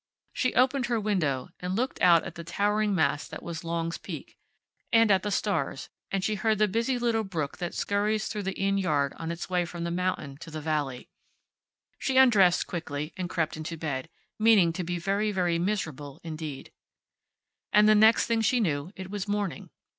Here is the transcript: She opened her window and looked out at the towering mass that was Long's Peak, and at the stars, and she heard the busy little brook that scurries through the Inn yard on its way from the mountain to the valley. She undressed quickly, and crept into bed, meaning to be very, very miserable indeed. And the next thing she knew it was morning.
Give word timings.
She 0.33 0.55
opened 0.55 0.87
her 0.87 0.99
window 0.99 1.49
and 1.59 1.75
looked 1.75 2.01
out 2.01 2.23
at 2.23 2.33
the 2.33 2.43
towering 2.43 2.95
mass 2.95 3.27
that 3.27 3.43
was 3.43 3.63
Long's 3.63 3.99
Peak, 3.99 4.35
and 4.91 5.11
at 5.11 5.21
the 5.21 5.29
stars, 5.29 5.89
and 6.09 6.23
she 6.23 6.33
heard 6.33 6.57
the 6.57 6.67
busy 6.67 6.97
little 6.97 7.23
brook 7.23 7.59
that 7.59 7.75
scurries 7.75 8.27
through 8.27 8.41
the 8.41 8.59
Inn 8.59 8.79
yard 8.79 9.13
on 9.17 9.31
its 9.31 9.47
way 9.47 9.63
from 9.63 9.83
the 9.83 9.91
mountain 9.91 10.37
to 10.37 10.49
the 10.49 10.59
valley. 10.59 11.07
She 11.99 12.17
undressed 12.17 12.65
quickly, 12.65 13.13
and 13.15 13.29
crept 13.29 13.55
into 13.55 13.77
bed, 13.77 14.09
meaning 14.39 14.73
to 14.73 14.83
be 14.83 14.97
very, 14.97 15.31
very 15.31 15.59
miserable 15.59 16.19
indeed. 16.23 16.71
And 17.71 17.87
the 17.87 17.93
next 17.93 18.25
thing 18.25 18.41
she 18.41 18.59
knew 18.59 18.91
it 18.95 19.11
was 19.11 19.27
morning. 19.27 19.69